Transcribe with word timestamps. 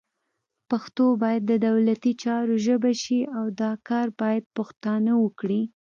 پښتو 0.69 1.05
باید 1.21 1.43
د 1.47 1.53
دولتي 1.67 2.11
چارو 2.23 2.53
ژبه 2.65 2.91
شي، 3.01 3.19
او 3.37 3.45
دا 3.61 3.71
کار 3.89 4.07
باید 4.21 4.43
پښتانه 4.57 5.11
وکړي 5.23 5.61